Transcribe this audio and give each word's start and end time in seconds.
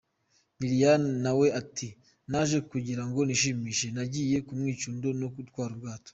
Liliyane 0.59 1.09
na 1.23 1.31
we 1.39 1.47
ati 1.61 1.87
“Naje 2.31 2.57
kugira 2.71 3.03
ngo 3.07 3.19
nishimishe, 3.23 3.87
nagiye 3.95 4.37
ku 4.47 4.51
mwicundo 4.59 5.07
no 5.19 5.27
gutwara 5.35 5.71
ubwato. 5.77 6.09